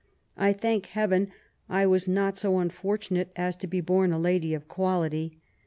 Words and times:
I 0.35 0.51
thank 0.51 0.87
Heaven 0.87 1.31
I 1.69 1.85
was 1.85 2.07
not 2.07 2.35
so 2.35 2.57
unfortunate 2.57 3.29
as 3.35 3.55
to 3.57 3.67
be 3.67 3.81
bom 3.81 4.11
a 4.11 4.17
lady 4.17 4.55
of 4.55 4.67
quality. 4.67 5.37